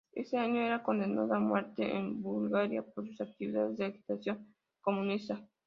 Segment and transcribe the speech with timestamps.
[0.15, 5.47] Ese año era condenado a muerte en Bulgaria por sus actividades de agitación comunista.